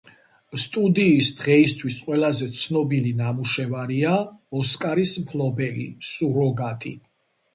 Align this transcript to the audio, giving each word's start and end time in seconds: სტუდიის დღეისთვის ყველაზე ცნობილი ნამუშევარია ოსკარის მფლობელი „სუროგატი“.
სტუდიის 0.61 1.27
დღეისთვის 1.39 1.97
ყველაზე 2.05 2.47
ცნობილი 2.59 3.11
ნამუშევარია 3.21 4.15
ოსკარის 4.61 5.13
მფლობელი 5.25 5.85
„სუროგატი“. 6.13 6.95